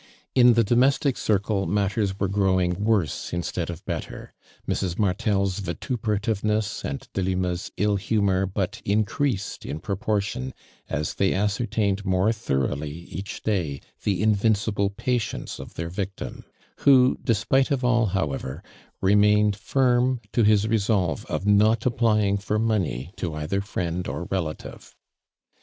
[0.33, 4.33] In the domestic circle mat ters were growing worse instead of better,
[4.67, 4.97] j Mrs.
[4.97, 10.55] Martel's vituperativeness and Delima's ill humeri' but increased in proportion
[10.89, 16.45] as they ascertained more thorouglily each day the invincible patience of their victim,
[16.77, 18.63] who despite of all, however,
[19.01, 24.95] remained firm to his resolve of not applying for money to either friend or relative.